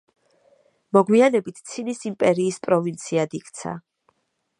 მოგვიანებით 0.97 1.61
ცინის 1.71 2.01
იმპერიის 2.11 2.57
პროვინციად 2.67 3.37
იქცა. 3.41 3.75